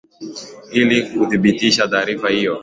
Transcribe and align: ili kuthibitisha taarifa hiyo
ili 0.73 1.01
kuthibitisha 1.09 1.87
taarifa 1.87 2.29
hiyo 2.29 2.59